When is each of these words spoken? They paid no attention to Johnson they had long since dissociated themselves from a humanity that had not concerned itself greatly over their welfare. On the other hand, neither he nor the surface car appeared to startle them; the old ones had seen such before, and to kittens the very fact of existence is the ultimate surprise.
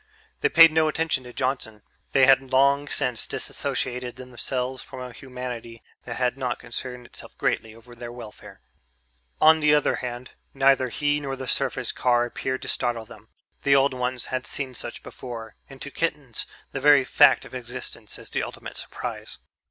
They 0.39 0.49
paid 0.49 0.71
no 0.71 0.87
attention 0.87 1.25
to 1.25 1.31
Johnson 1.31 1.83
they 2.11 2.25
had 2.25 2.41
long 2.51 2.87
since 2.87 3.27
dissociated 3.27 4.15
themselves 4.15 4.81
from 4.81 4.99
a 4.99 5.13
humanity 5.13 5.83
that 6.05 6.15
had 6.15 6.39
not 6.39 6.57
concerned 6.57 7.05
itself 7.05 7.37
greatly 7.37 7.75
over 7.75 7.93
their 7.93 8.11
welfare. 8.11 8.61
On 9.39 9.59
the 9.59 9.75
other 9.75 9.97
hand, 9.97 10.31
neither 10.55 10.89
he 10.89 11.19
nor 11.19 11.35
the 11.35 11.47
surface 11.47 11.91
car 11.91 12.25
appeared 12.25 12.63
to 12.63 12.67
startle 12.67 13.05
them; 13.05 13.29
the 13.61 13.75
old 13.75 13.93
ones 13.93 14.25
had 14.33 14.47
seen 14.47 14.73
such 14.73 15.03
before, 15.03 15.55
and 15.69 15.79
to 15.83 15.91
kittens 15.91 16.47
the 16.71 16.79
very 16.79 17.03
fact 17.03 17.45
of 17.45 17.53
existence 17.53 18.17
is 18.17 18.31
the 18.31 18.41
ultimate 18.41 18.77
surprise. 18.77 19.37